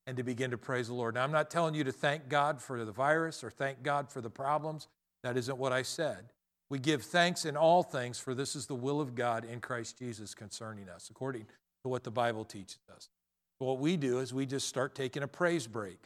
[0.08, 1.16] and to begin to praise the Lord.
[1.16, 4.22] Now, I'm not telling you to thank God for the virus or thank God for
[4.22, 4.88] the problems.
[5.24, 6.32] That isn't what I said.
[6.70, 10.00] We give thanks in all things, for this is the will of God in Christ
[10.00, 11.48] Jesus concerning us, according
[11.84, 13.10] to what the Bible teaches us.
[13.58, 16.00] what we do is we just start taking a praise break.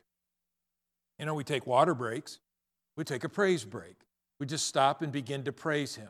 [1.24, 2.40] You know, we take water breaks,
[2.98, 3.96] we take a praise break.
[4.42, 6.10] We just stop and begin to praise Him.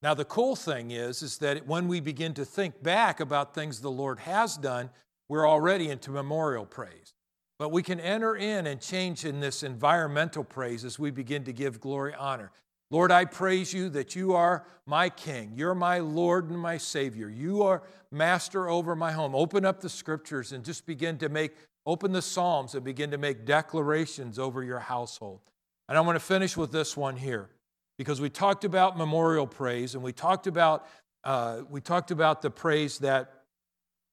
[0.00, 3.82] Now, the cool thing is, is that when we begin to think back about things
[3.82, 4.88] the Lord has done,
[5.28, 7.12] we're already into memorial praise.
[7.58, 11.52] But we can enter in and change in this environmental praise as we begin to
[11.52, 12.50] give glory, honor.
[12.90, 15.52] Lord, I praise you that you are my King.
[15.54, 17.28] You're my Lord and my Savior.
[17.28, 19.34] You are master over my home.
[19.34, 21.52] Open up the scriptures and just begin to make,
[21.86, 25.40] open the Psalms and begin to make declarations over your household.
[25.88, 27.48] And I want to finish with this one here
[27.96, 30.86] because we talked about memorial praise and we talked about,
[31.24, 33.44] uh, we talked about the praise that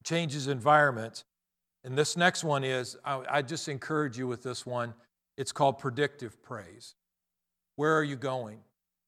[0.03, 1.25] changes environments.
[1.83, 4.93] And this next one is, I, I just encourage you with this one.
[5.35, 6.93] It's called predictive praise.
[7.75, 8.59] Where are you going?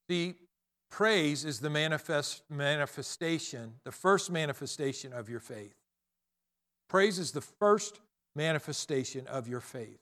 [0.09, 0.33] See,
[0.89, 5.75] praise is the manifest, manifestation, the first manifestation of your faith.
[6.89, 7.99] Praise is the first
[8.35, 9.99] manifestation of your faith.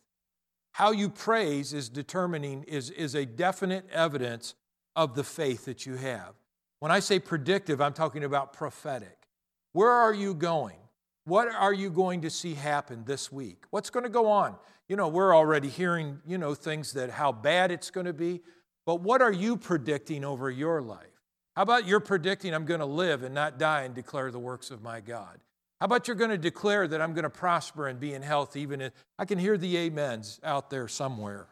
[0.74, 4.56] How you praise is determining, is, is a definite evidence
[4.96, 6.34] of the faith that you have.
[6.80, 9.28] When I say predictive, I'm talking about prophetic.
[9.74, 10.78] Where are you going?
[11.26, 13.64] What are you going to see happen this week?
[13.70, 14.56] What's going to go on?
[14.90, 18.42] You know, we're already hearing, you know, things that how bad it's going to be,
[18.86, 21.22] but what are you predicting over your life?
[21.56, 24.72] How about you're predicting I'm going to live and not die and declare the works
[24.72, 25.40] of my God?
[25.84, 28.56] How about you're going to declare that I'm going to prosper and be in health
[28.56, 31.48] even if I can hear the amens out there somewhere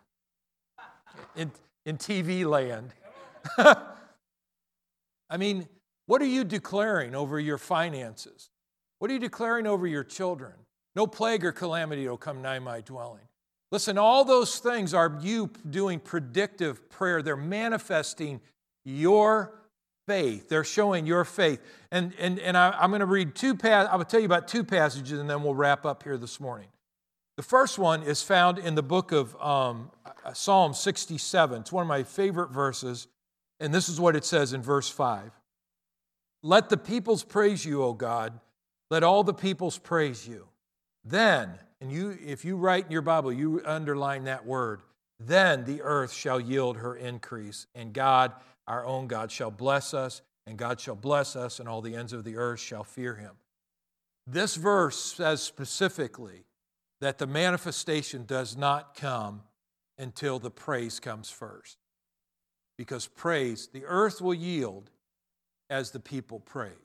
[1.36, 1.52] in,
[1.86, 2.94] in TV land.
[3.58, 5.68] I mean,
[6.06, 8.50] what are you declaring over your finances?
[9.00, 10.54] What are you declaring over your children?
[10.96, 13.28] No plague or calamity will come nigh my dwelling.
[13.70, 17.22] Listen, all those things are you doing predictive prayer.
[17.22, 18.40] They're manifesting
[18.86, 19.61] your
[20.12, 20.50] faith.
[20.50, 21.62] They're showing your faith.
[21.90, 24.46] And, and, and I, am going to read two, pas- I will tell you about
[24.46, 26.68] two passages and then we'll wrap up here this morning.
[27.38, 29.90] The first one is found in the book of um,
[30.34, 31.62] Psalm 67.
[31.62, 33.08] It's one of my favorite verses.
[33.62, 35.32] And this is what it says in verse 5
[36.44, 38.38] Let the peoples praise you, O God.
[38.90, 40.50] Let all the peoples praise you.
[41.06, 44.82] Then, and you, if you write in your Bible, you underline that word,
[45.22, 48.34] then the earth shall yield her increase, and God,
[48.68, 52.14] our own God, shall bless us, and God shall bless us, and all the ends
[52.14, 53.32] of the earth shall fear him.
[54.28, 56.46] This verse says specifically
[57.00, 59.42] that the manifestation does not come
[59.98, 61.78] until the praise comes first.
[62.78, 64.90] Because praise, the earth will yield
[65.70, 66.76] as the people praise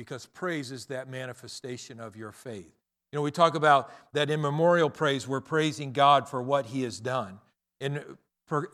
[0.00, 2.72] because praise is that manifestation of your faith.
[3.12, 6.84] You know, we talk about that in memorial praise, we're praising God for what He
[6.84, 7.38] has done.
[7.82, 8.02] In,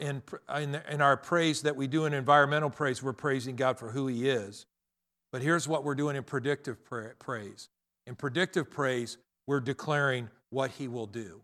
[0.01, 0.23] in,
[0.91, 4.29] in, our praise that we do in environmental praise, we're praising God for who He
[4.29, 4.67] is.
[5.33, 6.79] But here's what we're doing in predictive
[7.19, 7.69] praise.
[8.07, 11.43] In predictive praise, we're declaring what He will do.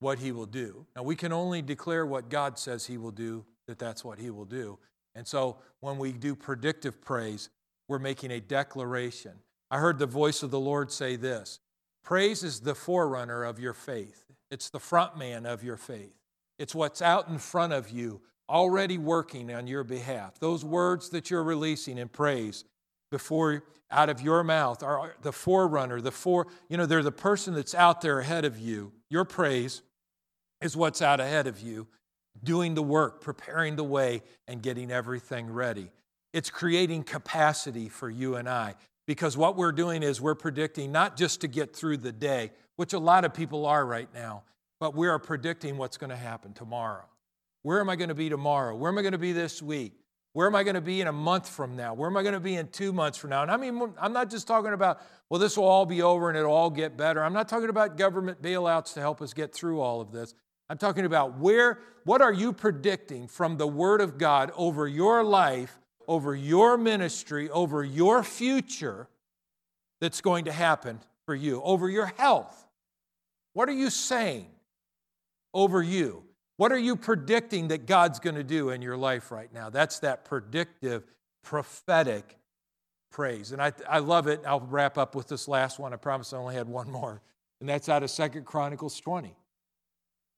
[0.00, 0.86] What He will do.
[0.94, 4.30] Now, we can only declare what God says He will do, that that's what He
[4.30, 4.78] will do.
[5.14, 7.50] And so when we do predictive praise,
[7.88, 9.32] we're making a declaration.
[9.70, 11.60] I heard the voice of the Lord say this
[12.02, 16.21] Praise is the forerunner of your faith, it's the front man of your faith.
[16.58, 20.38] It's what's out in front of you, already working on your behalf.
[20.38, 22.64] Those words that you're releasing in praise
[23.10, 27.54] before out of your mouth are the forerunner, the for, you know, they're the person
[27.54, 28.92] that's out there ahead of you.
[29.10, 29.82] Your praise
[30.60, 31.86] is what's out ahead of you,
[32.42, 35.90] doing the work, preparing the way, and getting everything ready.
[36.32, 38.74] It's creating capacity for you and I.
[39.06, 42.92] Because what we're doing is we're predicting not just to get through the day, which
[42.92, 44.44] a lot of people are right now,
[44.82, 47.04] but we are predicting what's going to happen tomorrow.
[47.62, 48.74] Where am I going to be tomorrow?
[48.74, 49.92] Where am I going to be this week?
[50.32, 51.94] Where am I going to be in a month from now?
[51.94, 53.42] Where am I going to be in two months from now?
[53.42, 56.36] And I mean, I'm not just talking about, well, this will all be over and
[56.36, 57.22] it'll all get better.
[57.22, 60.34] I'm not talking about government bailouts to help us get through all of this.
[60.68, 65.22] I'm talking about where, what are you predicting from the Word of God over your
[65.22, 65.78] life
[66.08, 69.08] over your ministry, over your future
[70.00, 72.66] that's going to happen for you, over your health.
[73.52, 74.46] What are you saying?
[75.54, 76.24] Over you?
[76.56, 79.70] What are you predicting that God's going to do in your life right now?
[79.70, 81.04] That's that predictive,
[81.42, 82.38] prophetic
[83.10, 83.52] praise.
[83.52, 84.40] And I, I love it.
[84.46, 85.92] I'll wrap up with this last one.
[85.92, 87.20] I promise I only had one more.
[87.60, 89.34] And that's out of Second Chronicles 20.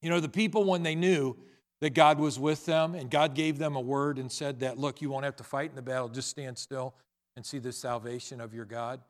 [0.02, 1.36] You know, the people, when they knew
[1.80, 5.00] that God was with them and God gave them a word and said that, look,
[5.00, 6.94] you won't have to fight in the battle, just stand still
[7.36, 9.00] and see the salvation of your God.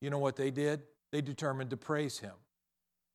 [0.00, 0.82] You know what they did?
[1.10, 2.32] They determined to praise Him.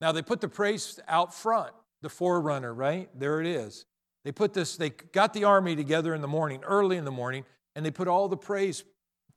[0.02, 3.10] Now, they put the praise out front, the forerunner, right?
[3.18, 3.86] There it is.
[4.24, 7.46] They put this, they got the army together in the morning, early in the morning,
[7.76, 8.84] and they put all the praise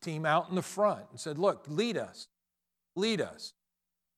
[0.02, 2.28] team out in the front and said, Look, lead us,
[2.96, 3.52] lead us.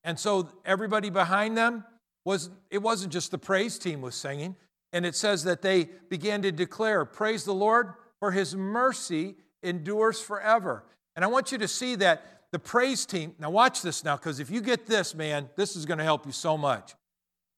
[0.04, 1.84] And so everybody behind them
[2.24, 4.56] was, it wasn't just the praise team was singing.
[4.92, 10.20] And it says that they began to declare, Praise the Lord, for his mercy endures
[10.20, 10.84] forever.
[11.16, 14.38] And I want you to see that the praise team, now watch this now, because
[14.38, 16.94] if you get this, man, this is going to help you so much.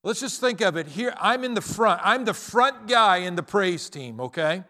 [0.05, 1.14] Let's just think of it here.
[1.18, 1.98] I'm in the front.
[2.05, 4.62] I'm the front guy in the praise team, okay?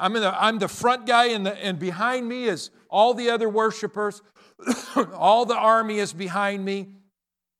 [0.00, 3.28] I'm, in the, I'm the front guy, in the, and behind me is all the
[3.28, 4.22] other worshipers.
[5.14, 6.88] all the army is behind me.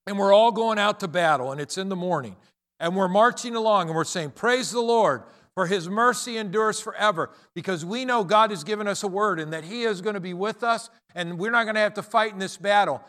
[0.07, 2.35] And we're all going out to battle, and it's in the morning.
[2.81, 5.23] And we're marching along, and we're saying, Praise the Lord,
[5.55, 7.31] for his mercy endures forever.
[7.55, 10.21] Because we know God has given us a word and that he is going to
[10.21, 13.03] be with us, and we're not going to have to fight in this battle.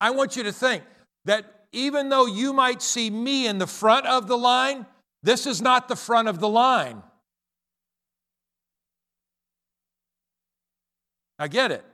[0.00, 0.82] I want you to think
[1.24, 4.86] that even though you might see me in the front of the line,
[5.22, 7.02] this is not the front of the line.
[11.38, 11.84] I get it.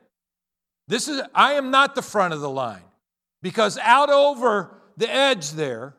[0.86, 2.82] This is I am not the front of the line
[3.42, 5.94] because out over the edge there,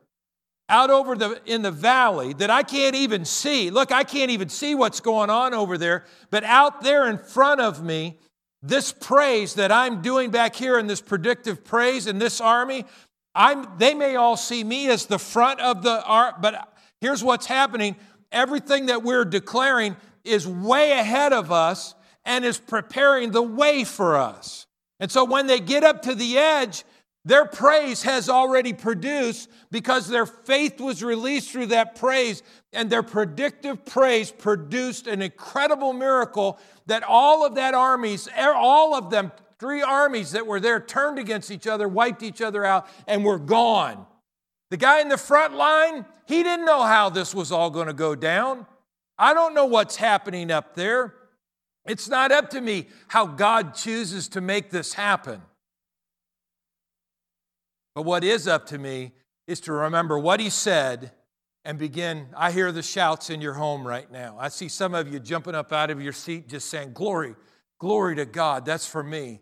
[0.69, 3.71] out over the in the valley that I can't even see.
[3.71, 7.61] Look, I can't even see what's going on over there, but out there in front
[7.61, 8.19] of me,
[8.61, 12.85] this praise that I'm doing back here in this predictive praise in this army,
[13.33, 17.45] I'm they may all see me as the front of the arm, but here's what's
[17.45, 17.95] happening.
[18.31, 24.17] Everything that we're declaring is way ahead of us and is preparing the way for
[24.17, 24.67] us.
[24.99, 26.83] And so when they get up to the edge,
[27.23, 32.41] their praise has already produced because their faith was released through that praise,
[32.73, 39.11] and their predictive praise produced an incredible miracle that all of that armies, all of
[39.11, 43.23] them, three armies that were there, turned against each other, wiped each other out, and
[43.23, 44.07] were gone.
[44.71, 47.93] The guy in the front line, he didn't know how this was all going to
[47.93, 48.65] go down.
[49.19, 51.13] I don't know what's happening up there.
[51.85, 55.43] It's not up to me how God chooses to make this happen.
[57.93, 59.11] But what is up to me
[59.45, 61.11] is to remember what He said
[61.63, 62.29] and begin.
[62.35, 64.37] I hear the shouts in your home right now.
[64.39, 67.35] I see some of you jumping up out of your seat just saying, Glory,
[67.77, 68.65] glory to God.
[68.65, 69.41] That's for me.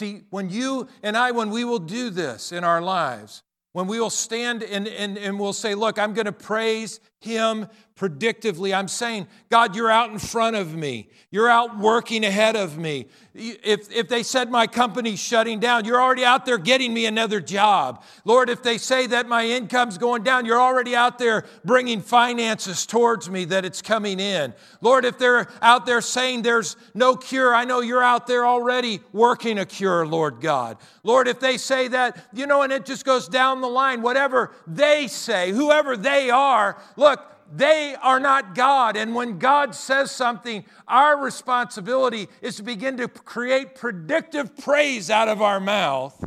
[0.00, 3.42] See, when you and I, when we will do this in our lives,
[3.74, 7.68] when we will stand and, and, and we'll say, Look, I'm going to praise Him
[8.00, 8.74] predictively.
[8.74, 11.10] I'm saying, God, you're out in front of me.
[11.30, 13.06] You're out working ahead of me.
[13.34, 17.40] If, if they said my company's shutting down, you're already out there getting me another
[17.40, 18.02] job.
[18.24, 22.86] Lord, if they say that my income's going down, you're already out there bringing finances
[22.86, 24.54] towards me that it's coming in.
[24.80, 29.00] Lord, if they're out there saying there's no cure, I know you're out there already
[29.12, 30.78] working a cure, Lord God.
[31.04, 34.52] Lord, if they say that, you know, and it just goes down the line, whatever
[34.66, 37.09] they say, whoever they are, look,
[37.50, 38.96] they are not God.
[38.96, 45.28] And when God says something, our responsibility is to begin to create predictive praise out
[45.28, 46.24] of our mouth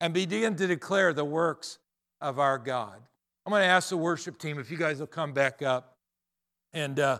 [0.00, 1.78] and begin to declare the works
[2.20, 3.00] of our God.
[3.46, 5.96] I'm going to ask the worship team if you guys will come back up
[6.72, 7.18] and uh,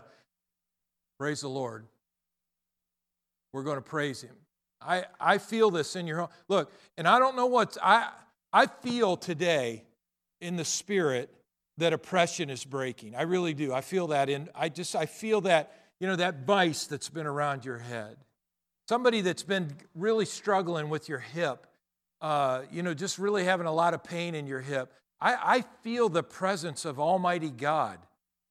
[1.19, 1.85] praise the Lord.
[3.53, 4.35] We're going to praise Him.
[4.81, 6.29] I, I feel this in your home.
[6.47, 8.09] Look, and I don't know what I
[8.51, 9.83] I feel today
[10.41, 11.33] in the spirit
[11.77, 13.15] that oppression is breaking.
[13.15, 13.73] I really do.
[13.73, 17.25] I feel that in I just I feel that, you know, that vice that's been
[17.25, 18.17] around your head.
[18.87, 21.67] Somebody that's been really struggling with your hip,
[22.21, 24.93] uh, you know, just really having a lot of pain in your hip.
[25.21, 27.97] I, I feel the presence of Almighty God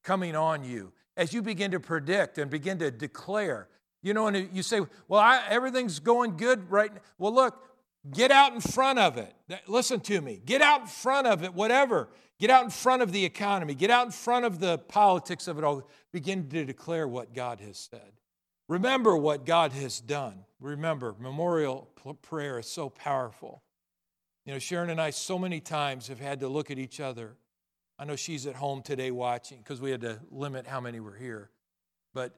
[0.03, 3.69] coming on you as you begin to predict and begin to declare.
[4.03, 7.01] You know, and you say, well, I, everything's going good right now.
[7.19, 7.63] Well, look,
[8.11, 9.33] get out in front of it.
[9.69, 10.41] Listen to me.
[10.45, 12.09] Get out in front of it, whatever.
[12.43, 13.73] Get out in front of the economy.
[13.73, 15.89] Get out in front of the politics of it all.
[16.13, 18.11] Begin to declare what God has said.
[18.69, 20.45] Remember what God has done.
[20.59, 21.89] Remember, memorial
[22.21, 23.63] prayer is so powerful.
[24.45, 27.37] You know, Sharon and I so many times have had to look at each other.
[27.97, 31.15] I know she's at home today watching because we had to limit how many were
[31.15, 31.49] here.
[32.13, 32.35] But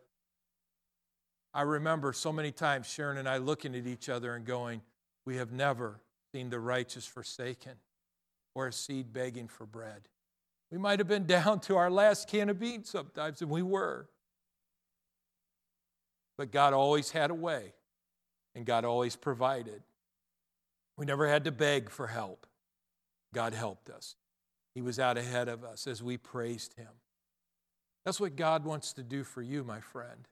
[1.55, 4.82] I remember so many times Sharon and I looking at each other and going,
[5.24, 5.98] We have never
[6.30, 7.76] seen the righteous forsaken
[8.55, 10.09] or a seed begging for bread.
[10.70, 14.09] We might have been down to our last can of beans sometimes, and we were.
[16.36, 17.74] But God always had a way,
[18.55, 19.82] and God always provided.
[20.96, 22.46] We never had to beg for help.
[23.32, 24.16] God helped us.
[24.74, 26.88] He was out ahead of us as we praised Him.
[28.05, 30.28] That's what God wants to do for you, my friend.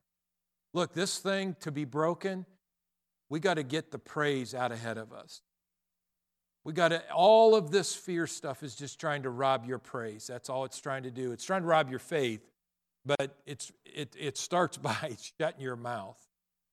[0.75, 2.47] Look, this thing to be broken,
[3.29, 5.43] we got to get the praise out ahead of us.
[6.65, 10.27] We got to, all of this fear stuff is just trying to rob your praise.
[10.27, 11.33] That's all it's trying to do.
[11.33, 12.41] It's trying to rob your faith,
[13.05, 16.19] but it's, it, it starts by shutting your mouth.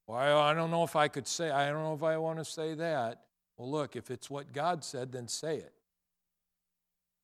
[0.08, 2.46] Well, I don't know if I could say, I don't know if I want to
[2.46, 3.22] say that.
[3.58, 5.74] Well, look, if it's what God said, then say it.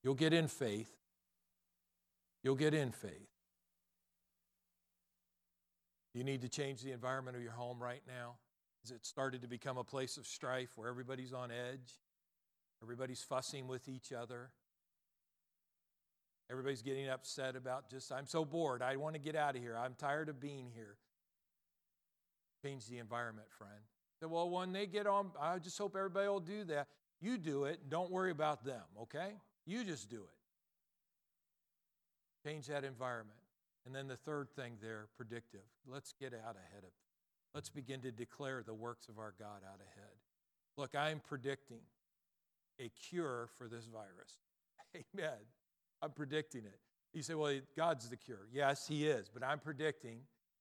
[0.03, 0.91] You'll get in faith.
[2.43, 3.29] You'll get in faith.
[6.13, 8.35] You need to change the environment of your home right now.
[8.83, 11.91] Has it started to become a place of strife where everybody's on edge?
[12.85, 14.51] Everybody's fussing with each other.
[16.51, 18.83] Everybody's getting upset about just, I'm so bored.
[18.83, 19.75] I want to get out of here.
[19.75, 20.97] I'm tired of being here.
[22.63, 23.73] Change the environment, friend.
[24.19, 26.87] So, well, when they get on, I just hope everybody will do that.
[27.19, 27.89] You do it.
[27.89, 29.31] Don't worry about them, okay?
[29.65, 30.37] You just do it.
[32.47, 33.39] Change that environment.
[33.87, 35.65] And then the third thing there, predictive.
[35.87, 36.91] Let's get out ahead of.
[37.55, 40.13] Let's begin to declare the works of our God out ahead.
[40.77, 41.79] Look, I'm predicting
[42.79, 44.39] a cure for this virus.
[44.95, 45.37] Amen.
[46.01, 46.79] I'm predicting it.
[47.13, 48.47] You say, well, God's the cure.
[48.51, 49.29] Yes, He is.
[49.33, 50.19] But I'm predicting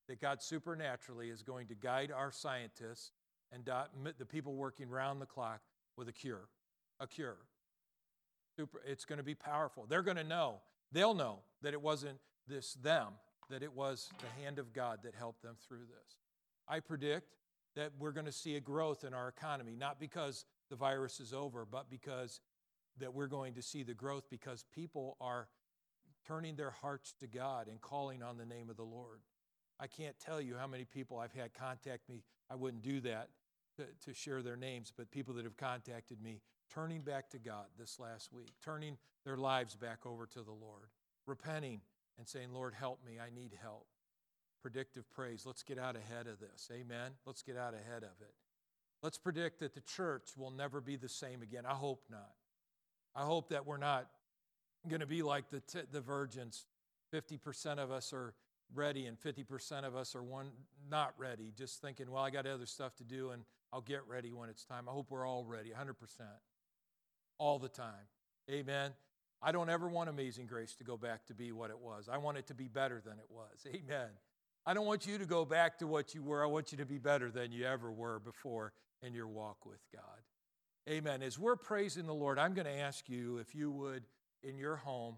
[0.09, 3.13] that God supernaturally is going to guide our scientists
[3.53, 3.65] and
[4.19, 5.61] the people working round the clock
[5.97, 6.49] with a cure.
[7.01, 7.37] A cure.
[8.57, 9.87] Super, it's going to be powerful.
[9.89, 10.61] They're going to know.
[10.93, 13.09] They'll know that it wasn't this them,
[13.51, 16.19] that it was the hand of God that helped them through this.
[16.69, 17.35] I predict
[17.75, 20.45] that we're going to see a growth in our economy, not because
[20.75, 22.41] the virus is over, but because
[22.99, 25.47] that we're going to see the growth because people are
[26.27, 29.21] turning their hearts to God and calling on the name of the Lord.
[29.79, 32.25] I can't tell you how many people I've had contact me.
[32.51, 33.29] I wouldn't do that
[33.77, 36.41] to, to share their names, but people that have contacted me
[36.73, 40.89] turning back to God this last week, turning their lives back over to the Lord,
[41.25, 41.83] repenting
[42.19, 43.19] and saying, Lord, help me.
[43.21, 43.87] I need help.
[44.61, 45.45] Predictive praise.
[45.47, 46.69] Let's get out ahead of this.
[46.73, 47.13] Amen.
[47.27, 48.35] Let's get out ahead of it.
[49.05, 51.65] Let's predict that the church will never be the same again.
[51.67, 52.31] I hope not.
[53.15, 54.07] I hope that we're not
[54.89, 56.65] going to be like the, t- the virgins.
[57.13, 58.33] 50% of us are
[58.75, 60.53] ready and 50% of us are one
[60.91, 63.43] not ready, just thinking, well, I got other stuff to do and
[63.75, 64.89] I'll get ready when it's time.
[64.89, 65.93] I hope we're all ready, 100%,
[67.37, 68.09] all the time.
[68.51, 68.93] Amen.
[69.43, 72.09] I don't ever want Amazing Grace to go back to be what it was.
[72.11, 73.67] I want it to be better than it was.
[73.67, 74.09] Amen.
[74.65, 76.43] I don't want you to go back to what you were.
[76.43, 78.73] I want you to be better than you ever were before
[79.05, 80.03] in your walk with God.
[80.89, 81.23] Amen.
[81.23, 84.05] As we're praising the Lord, I'm going to ask you if you would,
[84.43, 85.17] in your home,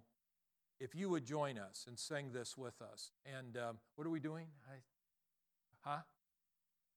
[0.79, 3.11] if you would join us and sing this with us.
[3.39, 4.47] And um, what are we doing?
[4.69, 5.99] I, huh?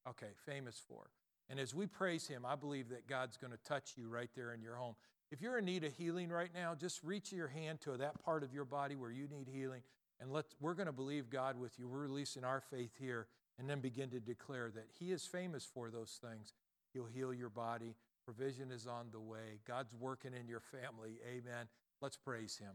[0.10, 1.10] Okay, famous for.
[1.50, 4.54] And as we praise Him, I believe that God's going to touch you right there
[4.54, 4.96] in your home.
[5.32, 8.44] If you're in need of healing right now, just reach your hand to that part
[8.44, 9.82] of your body where you need healing,
[10.20, 11.88] and let's, we're going to believe God with you.
[11.88, 13.28] We're releasing our faith here,
[13.58, 16.54] and then begin to declare that He is famous for those things.
[16.94, 17.96] He'll heal your body.
[18.26, 19.60] Provision is on the way.
[19.68, 21.20] God's working in your family.
[21.28, 21.68] Amen.
[22.02, 22.74] Let's praise Him.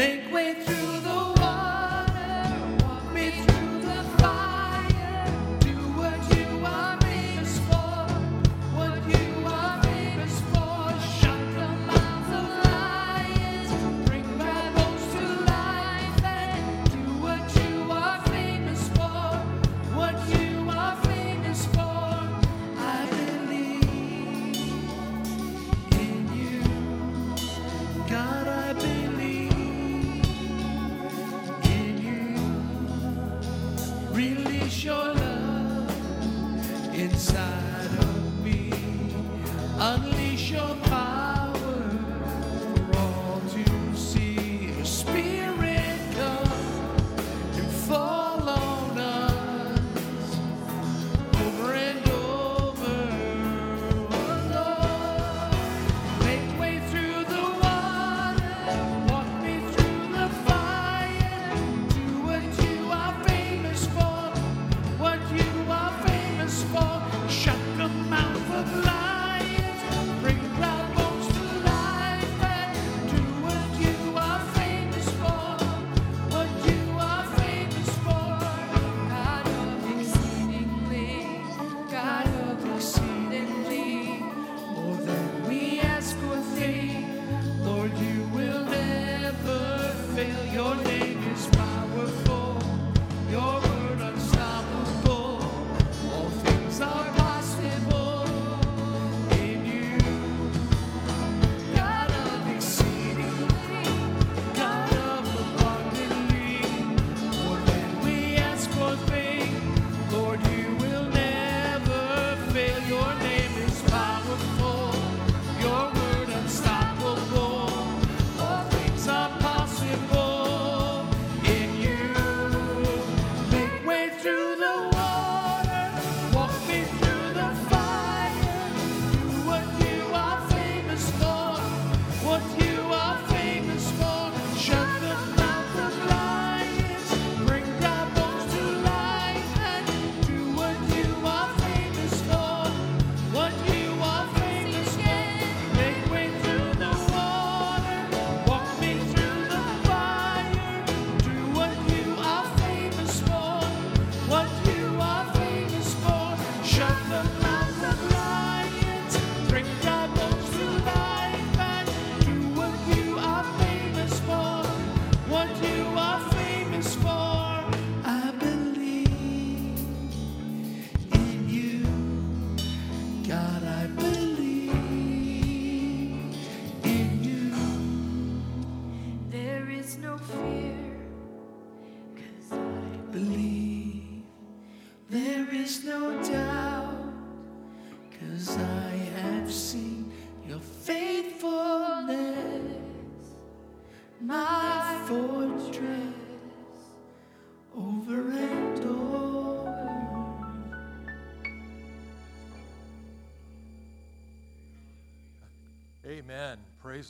[0.00, 0.89] Make way through.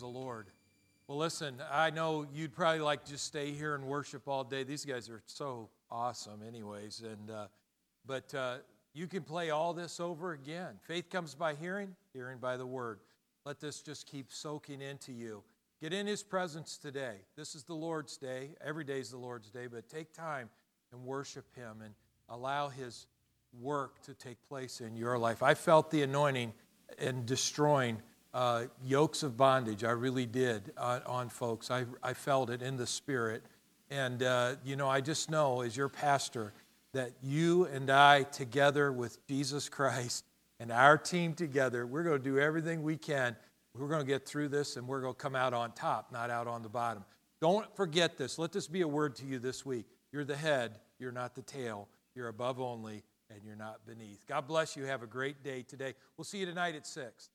[0.01, 0.49] The Lord.
[1.07, 4.63] Well, listen, I know you'd probably like to just stay here and worship all day.
[4.63, 7.03] These guys are so awesome, anyways.
[7.03, 7.47] And uh,
[8.07, 8.57] but uh,
[8.95, 10.75] you can play all this over again.
[10.87, 13.01] Faith comes by hearing, hearing by the word.
[13.45, 15.43] Let this just keep soaking into you.
[15.81, 17.17] Get in His presence today.
[17.37, 18.51] This is the Lord's day.
[18.65, 20.51] Every day is the Lord's day, but take time
[20.93, 21.95] and worship Him and
[22.29, 23.07] allow His
[23.61, 25.43] work to take place in your life.
[25.43, 26.53] I felt the anointing
[26.99, 28.03] and destroying
[28.33, 29.85] uh, yokes of bondage.
[29.85, 31.71] I really did uh, on folks.
[31.71, 33.43] I, I felt it in the spirit.
[33.91, 36.53] And, uh, you know, I just know as your pastor
[36.93, 40.25] that you and I, together with Jesus Christ
[40.59, 43.37] and our team together, we're going to do everything we can.
[43.77, 46.31] We're going to get through this and we're going to come out on top, not
[46.31, 47.05] out on the bottom.
[47.41, 48.39] Don't forget this.
[48.39, 49.87] Let this be a word to you this week.
[50.13, 51.89] You're the head, you're not the tail.
[52.15, 54.27] You're above only, and you're not beneath.
[54.27, 54.85] God bless you.
[54.85, 55.95] Have a great day today.
[56.17, 57.31] We'll see you tonight at 6.